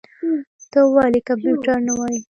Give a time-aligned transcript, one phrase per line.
[0.71, 2.19] ته ولي کمپيوټر نه وايې؟